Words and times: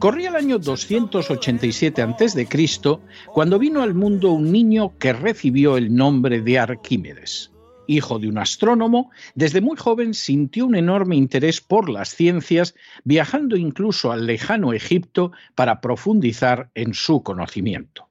Corría 0.00 0.30
el 0.30 0.36
año 0.36 0.58
287 0.58 2.00
a.C. 2.00 2.48
cuando 3.34 3.58
vino 3.58 3.82
al 3.82 3.92
mundo 3.92 4.30
un 4.30 4.50
niño 4.50 4.96
que 4.98 5.12
recibió 5.12 5.76
el 5.76 5.94
nombre 5.94 6.40
de 6.40 6.58
Arquímedes. 6.58 7.52
Hijo 7.86 8.18
de 8.18 8.28
un 8.28 8.38
astrónomo, 8.38 9.10
desde 9.34 9.60
muy 9.60 9.76
joven 9.76 10.14
sintió 10.14 10.64
un 10.64 10.74
enorme 10.74 11.16
interés 11.16 11.60
por 11.60 11.90
las 11.90 12.14
ciencias, 12.14 12.74
viajando 13.04 13.58
incluso 13.58 14.10
al 14.10 14.24
lejano 14.24 14.72
Egipto 14.72 15.32
para 15.54 15.82
profundizar 15.82 16.70
en 16.74 16.94
su 16.94 17.22
conocimiento. 17.22 18.08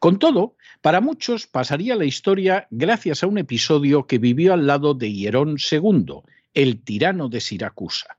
Con 0.00 0.18
todo, 0.18 0.56
para 0.82 1.00
muchos 1.00 1.46
pasaría 1.46 1.94
la 1.94 2.04
historia 2.04 2.66
gracias 2.72 3.22
a 3.22 3.28
un 3.28 3.38
episodio 3.38 4.08
que 4.08 4.18
vivió 4.18 4.54
al 4.54 4.66
lado 4.66 4.92
de 4.92 5.12
Hierón 5.12 5.56
II, 5.70 6.14
el 6.52 6.82
tirano 6.82 7.28
de 7.28 7.40
Siracusa. 7.40 8.17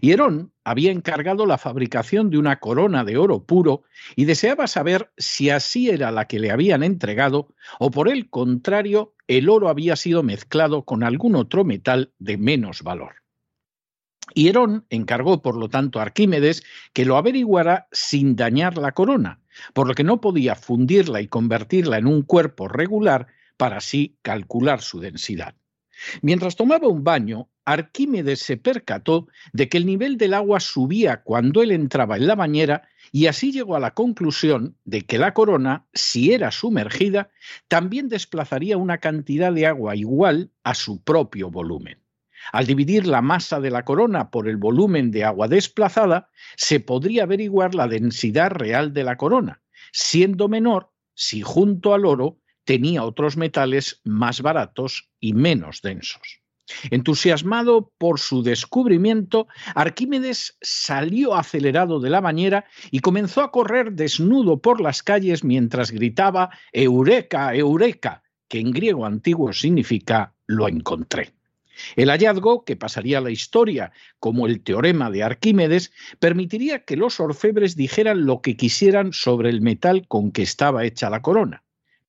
Hierón 0.00 0.52
había 0.64 0.90
encargado 0.90 1.46
la 1.46 1.58
fabricación 1.58 2.30
de 2.30 2.38
una 2.38 2.60
corona 2.60 3.04
de 3.04 3.16
oro 3.16 3.44
puro 3.44 3.82
y 4.16 4.24
deseaba 4.24 4.66
saber 4.66 5.10
si 5.16 5.50
así 5.50 5.90
era 5.90 6.10
la 6.10 6.26
que 6.26 6.38
le 6.38 6.50
habían 6.50 6.82
entregado 6.82 7.48
o 7.78 7.90
por 7.90 8.08
el 8.08 8.30
contrario 8.30 9.14
el 9.26 9.48
oro 9.48 9.68
había 9.68 9.96
sido 9.96 10.22
mezclado 10.22 10.84
con 10.84 11.02
algún 11.02 11.34
otro 11.36 11.64
metal 11.64 12.12
de 12.18 12.36
menos 12.36 12.82
valor. 12.82 13.16
Hierón 14.34 14.86
encargó, 14.90 15.42
por 15.42 15.56
lo 15.56 15.68
tanto, 15.68 15.98
a 15.98 16.02
Arquímedes 16.02 16.64
que 16.92 17.04
lo 17.04 17.16
averiguara 17.16 17.88
sin 17.92 18.36
dañar 18.36 18.78
la 18.78 18.92
corona, 18.92 19.40
por 19.74 19.86
lo 19.86 19.94
que 19.94 20.04
no 20.04 20.20
podía 20.20 20.54
fundirla 20.54 21.20
y 21.20 21.28
convertirla 21.28 21.98
en 21.98 22.06
un 22.06 22.22
cuerpo 22.22 22.68
regular 22.68 23.28
para 23.56 23.76
así 23.76 24.16
calcular 24.22 24.80
su 24.80 24.98
densidad. 25.00 25.54
Mientras 26.22 26.56
tomaba 26.56 26.88
un 26.88 27.04
baño, 27.04 27.48
Arquímedes 27.64 28.40
se 28.40 28.56
percató 28.56 29.28
de 29.52 29.68
que 29.68 29.78
el 29.78 29.86
nivel 29.86 30.18
del 30.18 30.34
agua 30.34 30.60
subía 30.60 31.22
cuando 31.22 31.62
él 31.62 31.70
entraba 31.70 32.16
en 32.16 32.26
la 32.26 32.34
bañera 32.34 32.88
y 33.10 33.26
así 33.26 33.52
llegó 33.52 33.76
a 33.76 33.80
la 33.80 33.94
conclusión 33.94 34.76
de 34.84 35.02
que 35.02 35.18
la 35.18 35.34
corona, 35.34 35.86
si 35.94 36.32
era 36.32 36.50
sumergida, 36.50 37.30
también 37.68 38.08
desplazaría 38.08 38.76
una 38.76 38.98
cantidad 38.98 39.52
de 39.52 39.66
agua 39.66 39.96
igual 39.96 40.50
a 40.62 40.74
su 40.74 41.02
propio 41.02 41.50
volumen. 41.50 41.98
Al 42.52 42.66
dividir 42.66 43.06
la 43.06 43.22
masa 43.22 43.60
de 43.60 43.70
la 43.70 43.84
corona 43.84 44.30
por 44.30 44.48
el 44.48 44.58
volumen 44.58 45.10
de 45.10 45.24
agua 45.24 45.48
desplazada, 45.48 46.28
se 46.56 46.80
podría 46.80 47.22
averiguar 47.22 47.74
la 47.74 47.88
densidad 47.88 48.50
real 48.50 48.92
de 48.92 49.04
la 49.04 49.16
corona, 49.16 49.62
siendo 49.92 50.48
menor 50.48 50.90
si 51.14 51.40
junto 51.42 51.94
al 51.94 52.04
oro 52.04 52.40
tenía 52.64 53.04
otros 53.04 53.36
metales 53.36 54.00
más 54.04 54.42
baratos 54.42 55.10
y 55.20 55.32
menos 55.32 55.82
densos. 55.82 56.40
Entusiasmado 56.90 57.92
por 57.98 58.18
su 58.18 58.42
descubrimiento, 58.42 59.48
Arquímedes 59.74 60.56
salió 60.62 61.34
acelerado 61.34 62.00
de 62.00 62.10
la 62.10 62.20
bañera 62.20 62.64
y 62.90 63.00
comenzó 63.00 63.42
a 63.42 63.50
correr 63.50 63.92
desnudo 63.92 64.60
por 64.60 64.80
las 64.80 65.02
calles 65.02 65.44
mientras 65.44 65.90
gritaba 65.90 66.50
Eureka, 66.72 67.54
Eureka, 67.54 68.22
que 68.48 68.60
en 68.60 68.70
griego 68.70 69.04
antiguo 69.04 69.52
significa 69.52 70.34
lo 70.46 70.68
encontré. 70.68 71.34
El 71.96 72.08
hallazgo, 72.08 72.64
que 72.64 72.76
pasaría 72.76 73.18
a 73.18 73.20
la 73.20 73.30
historia 73.30 73.92
como 74.20 74.46
el 74.46 74.62
teorema 74.62 75.10
de 75.10 75.24
Arquímedes, 75.24 75.92
permitiría 76.20 76.84
que 76.84 76.96
los 76.96 77.18
orfebres 77.20 77.76
dijeran 77.76 78.26
lo 78.26 78.40
que 78.42 78.56
quisieran 78.56 79.12
sobre 79.12 79.50
el 79.50 79.60
metal 79.60 80.06
con 80.06 80.30
que 80.30 80.42
estaba 80.42 80.84
hecha 80.84 81.10
la 81.10 81.20
corona. 81.20 81.63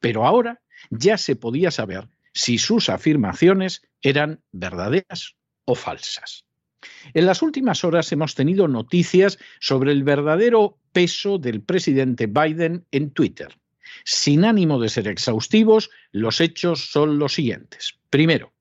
Pero 0.05 0.23
ahora 0.23 0.61
ya 0.91 1.17
se 1.17 1.35
podía 1.35 1.71
saber 1.71 2.07
si 2.31 2.59
sus 2.59 2.89
afirmaciones 2.89 3.81
eran 4.03 4.43
verdaderas 4.51 5.35
o 5.65 5.73
falsas. 5.73 6.45
En 7.15 7.25
las 7.25 7.41
últimas 7.41 7.83
horas 7.83 8.11
hemos 8.11 8.35
tenido 8.35 8.67
noticias 8.67 9.39
sobre 9.59 9.91
el 9.93 10.03
verdadero 10.03 10.77
peso 10.91 11.39
del 11.39 11.63
presidente 11.63 12.27
Biden 12.27 12.85
en 12.91 13.09
Twitter. 13.09 13.57
Sin 14.03 14.45
ánimo 14.45 14.79
de 14.79 14.89
ser 14.89 15.07
exhaustivos, 15.07 15.89
los 16.11 16.39
hechos 16.39 16.91
son 16.91 17.17
los 17.17 17.33
siguientes. 17.33 17.95
Primero, 18.11 18.53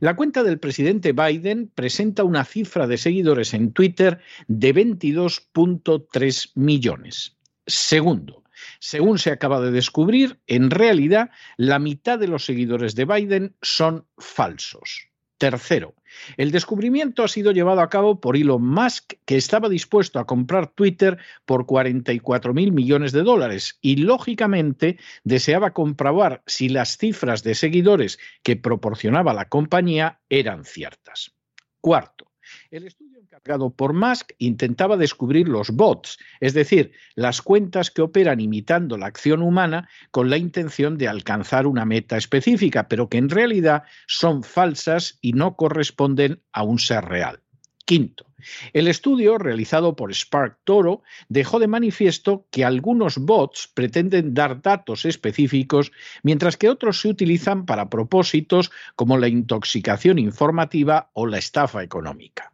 la 0.00 0.16
cuenta 0.16 0.42
del 0.42 0.58
presidente 0.58 1.14
Biden 1.14 1.72
presenta 1.74 2.24
una 2.24 2.44
cifra 2.44 2.86
de 2.86 2.98
seguidores 2.98 3.54
en 3.54 3.72
Twitter 3.72 4.20
de 4.48 4.74
22.3 4.74 6.50
millones. 6.56 7.38
Segundo, 7.66 8.40
según 8.78 9.18
se 9.18 9.30
acaba 9.30 9.60
de 9.60 9.70
descubrir, 9.70 10.40
en 10.46 10.70
realidad 10.70 11.30
la 11.56 11.78
mitad 11.78 12.18
de 12.18 12.28
los 12.28 12.44
seguidores 12.44 12.94
de 12.94 13.04
Biden 13.04 13.56
son 13.62 14.06
falsos. 14.18 15.10
Tercero, 15.40 15.94
el 16.36 16.50
descubrimiento 16.50 17.24
ha 17.24 17.28
sido 17.28 17.52
llevado 17.52 17.80
a 17.80 17.88
cabo 17.88 18.20
por 18.20 18.36
Elon 18.36 18.62
Musk, 18.62 19.14
que 19.24 19.36
estaba 19.36 19.70
dispuesto 19.70 20.18
a 20.18 20.26
comprar 20.26 20.66
Twitter 20.66 21.16
por 21.46 21.64
44 21.64 22.52
mil 22.52 22.72
millones 22.72 23.12
de 23.12 23.22
dólares 23.22 23.78
y, 23.80 23.96
lógicamente, 23.96 24.98
deseaba 25.24 25.72
comprobar 25.72 26.42
si 26.46 26.68
las 26.68 26.98
cifras 26.98 27.42
de 27.42 27.54
seguidores 27.54 28.18
que 28.42 28.56
proporcionaba 28.56 29.32
la 29.32 29.48
compañía 29.48 30.20
eran 30.28 30.66
ciertas. 30.66 31.32
Cuarto, 31.80 32.30
el 32.70 32.86
estudio 32.86 33.09
encargado 33.32 33.70
por 33.70 33.92
Musk 33.92 34.32
intentaba 34.38 34.96
descubrir 34.96 35.46
los 35.48 35.70
bots, 35.70 36.18
es 36.40 36.52
decir, 36.52 36.90
las 37.14 37.42
cuentas 37.42 37.92
que 37.92 38.02
operan 38.02 38.40
imitando 38.40 38.98
la 38.98 39.06
acción 39.06 39.40
humana 39.40 39.88
con 40.10 40.30
la 40.30 40.36
intención 40.36 40.98
de 40.98 41.06
alcanzar 41.06 41.68
una 41.68 41.84
meta 41.84 42.16
específica, 42.16 42.88
pero 42.88 43.08
que 43.08 43.18
en 43.18 43.28
realidad 43.28 43.84
son 44.08 44.42
falsas 44.42 45.16
y 45.20 45.34
no 45.34 45.54
corresponden 45.54 46.42
a 46.52 46.64
un 46.64 46.80
ser 46.80 47.04
real. 47.04 47.40
Quinto, 47.84 48.26
el 48.72 48.88
estudio 48.88 49.38
realizado 49.38 49.94
por 49.94 50.12
Spark 50.12 50.58
Toro 50.64 51.02
dejó 51.28 51.60
de 51.60 51.68
manifiesto 51.68 52.48
que 52.50 52.64
algunos 52.64 53.16
bots 53.16 53.70
pretenden 53.72 54.34
dar 54.34 54.60
datos 54.60 55.04
específicos, 55.04 55.92
mientras 56.24 56.56
que 56.56 56.68
otros 56.68 57.00
se 57.00 57.06
utilizan 57.06 57.64
para 57.64 57.90
propósitos 57.90 58.72
como 58.96 59.18
la 59.18 59.28
intoxicación 59.28 60.18
informativa 60.18 61.10
o 61.12 61.28
la 61.28 61.38
estafa 61.38 61.84
económica. 61.84 62.50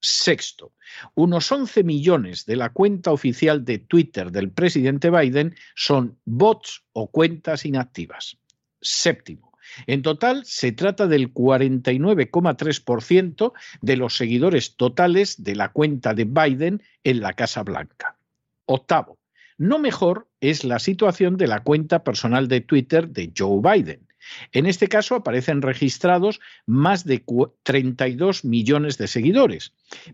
Sexto, 0.00 0.72
unos 1.14 1.50
11 1.50 1.82
millones 1.82 2.46
de 2.46 2.56
la 2.56 2.70
cuenta 2.70 3.12
oficial 3.12 3.64
de 3.64 3.78
Twitter 3.78 4.30
del 4.30 4.52
presidente 4.52 5.10
Biden 5.10 5.56
son 5.74 6.18
bots 6.24 6.84
o 6.92 7.10
cuentas 7.10 7.64
inactivas. 7.64 8.38
Séptimo, 8.80 9.48
en 9.86 10.02
total 10.02 10.44
se 10.44 10.72
trata 10.72 11.06
del 11.06 11.32
49,3% 11.32 13.52
de 13.80 13.96
los 13.96 14.16
seguidores 14.16 14.76
totales 14.76 15.42
de 15.42 15.56
la 15.56 15.72
cuenta 15.72 16.12
de 16.14 16.24
Biden 16.24 16.82
en 17.04 17.20
la 17.20 17.32
Casa 17.32 17.62
Blanca. 17.62 18.18
Octavo, 18.66 19.18
no 19.56 19.78
mejor 19.78 20.28
es 20.40 20.64
la 20.64 20.78
situación 20.78 21.36
de 21.36 21.48
la 21.48 21.64
cuenta 21.64 22.04
personal 22.04 22.48
de 22.48 22.60
Twitter 22.60 23.08
de 23.08 23.32
Joe 23.36 23.60
Biden. 23.60 24.07
En 24.52 24.66
este 24.66 24.88
caso 24.88 25.14
aparecen 25.14 25.62
registrados 25.62 26.40
más 26.66 27.04
de 27.04 27.24
32 27.62 28.44
millones 28.44 28.98
de 28.98 29.08
seguidores, 29.08 29.72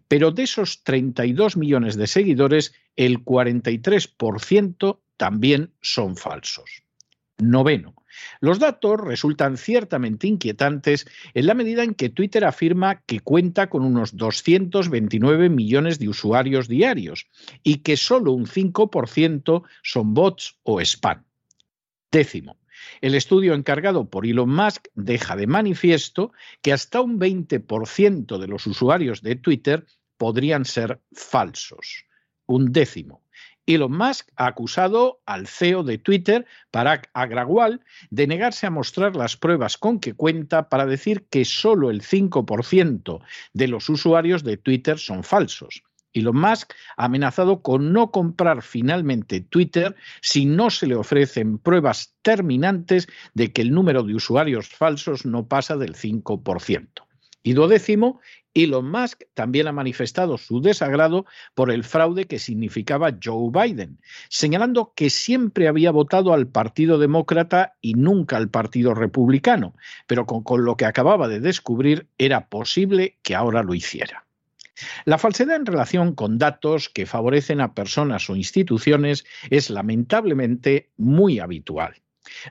pero 0.09 0.31
de 0.31 0.45
esos 0.45 0.83
32 0.85 1.57
millones 1.57 1.97
de 1.97 2.07
seguidores, 2.07 2.75
el 2.97 3.25
43% 3.25 4.99
también 5.17 5.73
son 5.81 6.17
falsos. 6.17 6.83
Noveno. 7.39 7.95
Los 8.41 8.59
datos 8.61 9.01
resultan 9.01 9.57
ciertamente 9.57 10.27
inquietantes 10.27 11.07
en 11.35 11.47
la 11.47 11.55
medida 11.55 11.83
en 11.83 11.95
que 11.95 12.09
Twitter 12.09 12.45
afirma 12.45 13.03
que 13.07 13.21
cuenta 13.21 13.69
con 13.69 13.85
unos 13.85 14.17
229 14.17 15.49
millones 15.49 15.99
de 15.99 16.09
usuarios 16.09 16.69
diarios 16.69 17.27
y 17.63 17.79
que 17.79 17.97
solo 17.97 18.33
un 18.33 18.47
5% 18.47 19.63
son 19.83 20.15
bots 20.15 20.59
o 20.63 20.81
spam. 20.81 21.25
Décimo. 22.11 22.57
El 23.01 23.15
estudio 23.15 23.55
encargado 23.55 24.09
por 24.09 24.27
Elon 24.27 24.51
Musk 24.51 24.89
deja 24.95 25.37
de 25.37 25.47
manifiesto 25.47 26.33
que 26.63 26.73
hasta 26.73 27.01
un 27.01 27.19
20% 27.19 28.39
de 28.39 28.47
los 28.49 28.67
usuarios 28.67 29.23
de 29.23 29.37
Twitter 29.37 29.87
podrían 30.17 30.65
ser 30.65 31.01
falsos. 31.13 32.07
Un 32.47 32.73
décimo. 32.73 33.23
Elon 33.67 33.97
Musk 33.97 34.29
ha 34.37 34.47
acusado 34.47 35.23
al 35.25 35.47
CEO 35.47 35.85
de 35.85 35.97
Twitter, 35.97 36.47
Parag 36.71 37.09
Agrawal, 37.15 37.81
de 38.11 38.27
negarse 38.27 38.67
a 38.67 38.71
mostrar 38.71 39.17
las 39.17 39.37
pruebas 39.37 39.79
con 39.79 40.01
que 40.01 40.13
cuenta 40.13 40.69
para 40.69 40.85
decir 40.85 41.27
que 41.31 41.45
solo 41.45 41.91
el 41.91 42.03
5% 42.03 43.23
de 43.55 43.69
los 43.69 43.89
usuarios 43.89 44.45
de 44.45 44.59
Twitter 44.59 44.99
son 44.99 45.25
falsos. 45.25 45.83
Elon 46.15 46.37
Musk 46.37 46.73
ha 46.97 47.05
amenazado 47.05 47.61
con 47.61 47.93
no 47.93 48.11
comprar 48.11 48.63
finalmente 48.63 49.41
Twitter 49.41 49.95
si 50.23 50.47
no 50.47 50.71
se 50.71 50.87
le 50.87 50.95
ofrecen 50.95 51.59
pruebas 51.59 52.15
terminantes 52.23 53.09
de 53.35 53.53
que 53.53 53.63
el 53.63 53.73
número 53.73 54.03
de 54.03 54.15
usuarios 54.15 54.69
falsos 54.69 55.27
no 55.27 55.47
pasa 55.47 55.77
del 55.77 55.95
5%. 55.95 56.89
Y 57.43 57.53
duodécimo, 57.53 58.21
Elon 58.55 58.91
Musk 58.91 59.25
también 59.35 59.67
ha 59.67 59.73
manifestado 59.73 60.39
su 60.39 60.63
desagrado 60.63 61.27
por 61.55 61.71
el 61.71 61.85
fraude 61.85 62.25
que 62.25 62.39
significaba 62.39 63.19
Joe 63.23 63.51
Biden, 63.53 63.99
señalando 64.31 64.93
que 64.95 65.11
siempre 65.11 65.69
había 65.69 65.91
votado 65.91 66.33
al 66.33 66.47
Partido 66.47 66.99
Demócrata 66.99 67.75
y 67.81 67.95
nunca 67.95 68.37
al 68.37 68.49
Partido 68.49 68.95
Republicano, 68.95 69.75
pero 70.07 70.25
con, 70.25 70.43
con 70.43 70.65
lo 70.65 70.77
que 70.77 70.87
acababa 70.87 71.29
de 71.29 71.41
descubrir 71.41 72.07
era 72.17 72.49
posible 72.49 73.19
que 73.23 73.35
ahora 73.35 73.63
lo 73.63 73.75
hiciera. 73.75 74.25
La 75.05 75.19
falsedad 75.19 75.57
en 75.57 75.67
relación 75.67 76.15
con 76.15 76.39
datos 76.39 76.89
que 76.89 77.07
favorecen 77.07 77.61
a 77.61 77.75
personas 77.75 78.29
o 78.31 78.37
instituciones 78.37 79.25
es 79.51 79.71
lamentablemente 79.71 80.91
muy 80.97 81.39
habitual. 81.39 81.95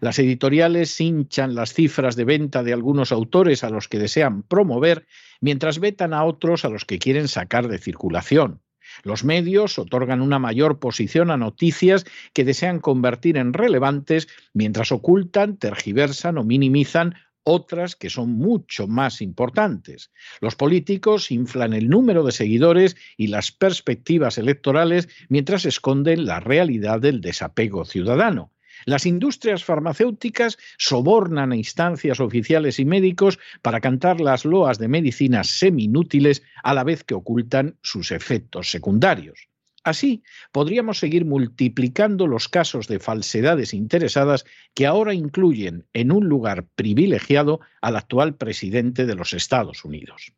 Las 0.01 0.19
editoriales 0.19 0.99
hinchan 1.01 1.55
las 1.55 1.73
cifras 1.73 2.15
de 2.15 2.25
venta 2.25 2.63
de 2.63 2.73
algunos 2.73 3.11
autores 3.11 3.63
a 3.63 3.69
los 3.69 3.87
que 3.87 3.99
desean 3.99 4.43
promover, 4.43 5.07
mientras 5.41 5.79
vetan 5.79 6.13
a 6.13 6.23
otros 6.23 6.63
a 6.63 6.69
los 6.69 6.85
que 6.85 6.99
quieren 6.99 7.27
sacar 7.27 7.67
de 7.67 7.79
circulación. 7.79 8.61
Los 9.03 9.23
medios 9.23 9.79
otorgan 9.79 10.21
una 10.21 10.39
mayor 10.39 10.79
posición 10.79 11.31
a 11.31 11.37
noticias 11.37 12.05
que 12.33 12.45
desean 12.45 12.79
convertir 12.79 13.37
en 13.37 13.53
relevantes, 13.53 14.27
mientras 14.53 14.91
ocultan, 14.91 15.57
tergiversan 15.57 16.37
o 16.37 16.43
minimizan 16.43 17.15
otras 17.43 17.95
que 17.95 18.09
son 18.09 18.31
mucho 18.31 18.87
más 18.87 19.21
importantes. 19.21 20.11
Los 20.41 20.55
políticos 20.55 21.31
inflan 21.31 21.73
el 21.73 21.89
número 21.89 22.23
de 22.23 22.31
seguidores 22.31 22.95
y 23.17 23.27
las 23.27 23.51
perspectivas 23.51 24.37
electorales 24.37 25.09
mientras 25.29 25.65
esconden 25.65 26.25
la 26.25 26.39
realidad 26.39 26.99
del 26.99 27.21
desapego 27.21 27.85
ciudadano. 27.85 28.51
Las 28.85 29.05
industrias 29.05 29.63
farmacéuticas 29.63 30.57
sobornan 30.77 31.51
a 31.51 31.55
instancias 31.55 32.19
oficiales 32.19 32.79
y 32.79 32.85
médicos 32.85 33.39
para 33.61 33.79
cantar 33.79 34.19
las 34.19 34.45
loas 34.45 34.77
de 34.77 34.87
medicinas 34.87 35.47
seminútiles 35.47 36.43
a 36.63 36.73
la 36.73 36.83
vez 36.83 37.03
que 37.03 37.13
ocultan 37.13 37.77
sus 37.81 38.11
efectos 38.11 38.71
secundarios. 38.71 39.47
Así, 39.83 40.23
podríamos 40.51 40.99
seguir 40.99 41.25
multiplicando 41.25 42.25
los 42.25 42.47
casos 42.47 42.87
de 42.87 42.99
falsedades 42.99 43.73
interesadas 43.73 44.45
que 44.73 44.85
ahora 44.85 45.13
incluyen 45.13 45.85
en 45.93 46.11
un 46.11 46.27
lugar 46.27 46.65
privilegiado 46.75 47.59
al 47.81 47.97
actual 47.97 48.35
presidente 48.35 49.05
de 49.05 49.15
los 49.15 49.33
Estados 49.33 49.83
Unidos. 49.83 50.33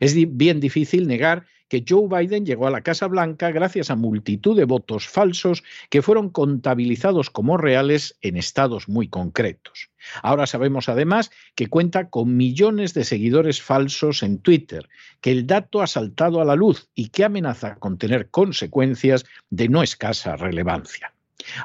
Es 0.00 0.14
bien 0.36 0.60
difícil 0.60 1.06
negar 1.06 1.46
que 1.70 1.84
Joe 1.88 2.08
Biden 2.08 2.44
llegó 2.44 2.66
a 2.66 2.70
la 2.70 2.82
Casa 2.82 3.06
Blanca 3.06 3.50
gracias 3.52 3.90
a 3.90 3.96
multitud 3.96 4.56
de 4.56 4.64
votos 4.64 5.08
falsos 5.08 5.62
que 5.88 6.02
fueron 6.02 6.28
contabilizados 6.28 7.30
como 7.30 7.56
reales 7.56 8.18
en 8.20 8.36
estados 8.36 8.88
muy 8.88 9.08
concretos. 9.08 9.90
Ahora 10.22 10.46
sabemos 10.46 10.88
además 10.88 11.30
que 11.54 11.68
cuenta 11.68 12.10
con 12.10 12.36
millones 12.36 12.92
de 12.92 13.04
seguidores 13.04 13.62
falsos 13.62 14.22
en 14.24 14.38
Twitter, 14.38 14.88
que 15.20 15.30
el 15.30 15.46
dato 15.46 15.80
ha 15.80 15.86
saltado 15.86 16.40
a 16.40 16.44
la 16.44 16.56
luz 16.56 16.88
y 16.94 17.10
que 17.10 17.24
amenaza 17.24 17.76
con 17.76 17.98
tener 17.98 18.30
consecuencias 18.30 19.24
de 19.48 19.68
no 19.68 19.82
escasa 19.84 20.36
relevancia. 20.36 21.14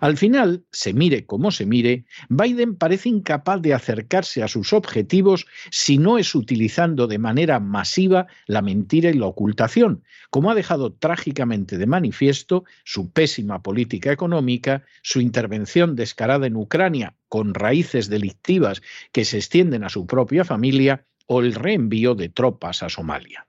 Al 0.01 0.17
final, 0.17 0.65
se 0.71 0.93
mire 0.93 1.25
como 1.25 1.51
se 1.51 1.65
mire, 1.65 2.05
Biden 2.29 2.75
parece 2.75 3.09
incapaz 3.09 3.61
de 3.61 3.73
acercarse 3.73 4.43
a 4.43 4.47
sus 4.47 4.73
objetivos 4.73 5.45
si 5.71 5.97
no 5.97 6.17
es 6.17 6.35
utilizando 6.35 7.07
de 7.07 7.19
manera 7.19 7.59
masiva 7.59 8.27
la 8.47 8.61
mentira 8.61 9.09
y 9.09 9.13
la 9.13 9.27
ocultación, 9.27 10.03
como 10.29 10.51
ha 10.51 10.55
dejado 10.55 10.93
trágicamente 10.93 11.77
de 11.77 11.85
manifiesto 11.85 12.63
su 12.83 13.11
pésima 13.11 13.61
política 13.61 14.11
económica, 14.11 14.83
su 15.01 15.21
intervención 15.21 15.95
descarada 15.95 16.47
en 16.47 16.55
Ucrania 16.55 17.15
con 17.29 17.53
raíces 17.53 18.09
delictivas 18.09 18.81
que 19.11 19.25
se 19.25 19.37
extienden 19.37 19.83
a 19.83 19.89
su 19.89 20.05
propia 20.05 20.45
familia 20.45 21.05
o 21.27 21.41
el 21.41 21.53
reenvío 21.53 22.15
de 22.15 22.29
tropas 22.29 22.83
a 22.83 22.89
Somalia. 22.89 23.47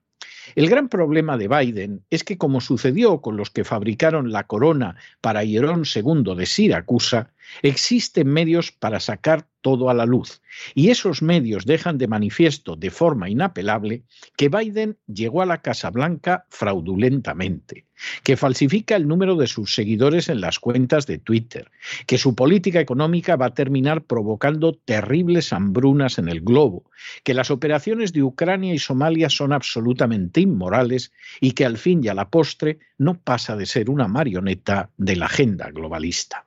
El 0.56 0.70
gran 0.70 0.88
problema 0.88 1.36
de 1.36 1.48
Biden 1.48 2.02
es 2.08 2.24
que, 2.24 2.38
como 2.38 2.62
sucedió 2.62 3.20
con 3.20 3.36
los 3.36 3.50
que 3.50 3.62
fabricaron 3.62 4.32
la 4.32 4.44
corona 4.44 4.96
para 5.20 5.44
Hierón 5.44 5.82
II 5.84 6.34
de 6.34 6.46
Siracusa, 6.46 7.28
existen 7.62 8.28
medios 8.28 8.72
para 8.72 9.00
sacar 9.00 9.46
todo 9.66 9.90
a 9.90 9.94
la 9.94 10.06
luz. 10.06 10.42
Y 10.76 10.90
esos 10.90 11.22
medios 11.22 11.66
dejan 11.66 11.98
de 11.98 12.06
manifiesto 12.06 12.76
de 12.76 12.90
forma 12.90 13.28
inapelable 13.28 14.04
que 14.36 14.48
Biden 14.48 14.96
llegó 15.08 15.42
a 15.42 15.46
la 15.46 15.60
Casa 15.60 15.90
Blanca 15.90 16.46
fraudulentamente, 16.50 17.84
que 18.22 18.36
falsifica 18.36 18.94
el 18.94 19.08
número 19.08 19.34
de 19.34 19.48
sus 19.48 19.74
seguidores 19.74 20.28
en 20.28 20.40
las 20.40 20.60
cuentas 20.60 21.06
de 21.06 21.18
Twitter, 21.18 21.72
que 22.06 22.16
su 22.16 22.36
política 22.36 22.78
económica 22.78 23.34
va 23.34 23.46
a 23.46 23.54
terminar 23.54 24.04
provocando 24.04 24.72
terribles 24.72 25.52
hambrunas 25.52 26.18
en 26.18 26.28
el 26.28 26.42
globo, 26.42 26.88
que 27.24 27.34
las 27.34 27.50
operaciones 27.50 28.12
de 28.12 28.22
Ucrania 28.22 28.72
y 28.72 28.78
Somalia 28.78 29.28
son 29.28 29.52
absolutamente 29.52 30.40
inmorales 30.40 31.12
y 31.40 31.52
que 31.52 31.64
al 31.64 31.76
fin 31.76 32.04
y 32.04 32.08
a 32.08 32.14
la 32.14 32.30
postre 32.30 32.78
no 32.98 33.18
pasa 33.18 33.56
de 33.56 33.66
ser 33.66 33.90
una 33.90 34.06
marioneta 34.06 34.90
de 34.96 35.16
la 35.16 35.26
agenda 35.26 35.70
globalista. 35.70 36.44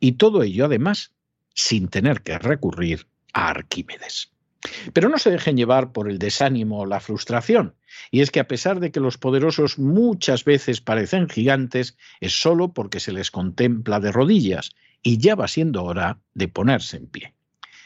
Y 0.00 0.12
todo 0.12 0.42
ello, 0.42 0.64
además, 0.64 1.12
sin 1.54 1.88
tener 1.88 2.22
que 2.22 2.38
recurrir 2.38 3.06
a 3.32 3.50
Arquímedes. 3.50 4.32
Pero 4.92 5.08
no 5.08 5.18
se 5.18 5.30
dejen 5.30 5.56
llevar 5.56 5.92
por 5.92 6.10
el 6.10 6.18
desánimo 6.18 6.80
o 6.80 6.86
la 6.86 7.00
frustración. 7.00 7.74
Y 8.10 8.20
es 8.20 8.30
que 8.30 8.40
a 8.40 8.48
pesar 8.48 8.80
de 8.80 8.90
que 8.90 9.00
los 9.00 9.16
poderosos 9.16 9.78
muchas 9.78 10.44
veces 10.44 10.80
parecen 10.80 11.28
gigantes, 11.28 11.96
es 12.20 12.38
solo 12.40 12.72
porque 12.72 13.00
se 13.00 13.12
les 13.12 13.30
contempla 13.30 14.00
de 14.00 14.12
rodillas 14.12 14.72
y 15.02 15.18
ya 15.18 15.34
va 15.34 15.48
siendo 15.48 15.84
hora 15.84 16.18
de 16.34 16.48
ponerse 16.48 16.98
en 16.98 17.06
pie. 17.06 17.34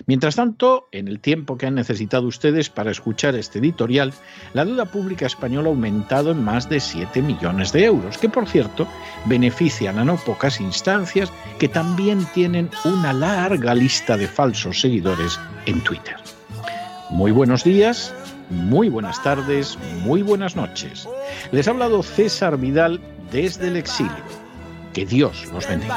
Mientras 0.07 0.37
tanto, 0.37 0.89
en 0.93 1.09
el 1.09 1.21
tiempo 1.21 1.57
que 1.57 1.67
han 1.67 1.75
necesitado 1.75 2.27
ustedes 2.27 2.69
para 2.69 2.91
escuchar 2.91 3.35
este 3.37 3.59
editorial, 3.59 4.13
la 4.53 4.65
deuda 4.65 4.87
pública 4.87 5.27
española 5.27 5.69
ha 5.69 5.73
aumentado 5.73 6.33
en 6.33 6.43
más 6.43 6.69
de 6.69 6.81
7 6.81 7.23
millones 7.23 7.73
de 7.73 7.85
euros, 7.85 8.19
que 8.19 8.29
por 8.29 8.49
cierto 8.49 8.89
benefician 9.27 9.99
a 9.99 10.05
no 10.05 10.17
pocas 10.17 10.61
instancias 10.61 11.33
que 11.59 11.69
también 11.69 12.27
tienen 12.35 12.71
una 12.85 13.13
larga 13.13 13.75
lista 13.75 14.17
de 14.17 14.29
falsos 14.29 14.81
seguidores 14.81 15.39
en 15.67 15.81
Twitter. 15.83 16.17
Muy 17.11 17.31
buenos 17.31 17.65
días, 17.65 18.13
muy 18.51 18.89
buenas 18.89 19.23
tardes, 19.23 19.79
muy 20.03 20.23
buenas 20.23 20.57
noches. 20.57 21.09
Les 21.53 21.69
ha 21.69 21.71
hablado 21.71 22.03
César 22.03 22.59
Vidal 22.59 23.01
desde 23.31 23.69
el 23.69 23.77
exilio. 23.77 24.13
Que 24.93 25.07
Dios 25.07 25.47
los 25.53 25.67
bendiga. 25.69 25.97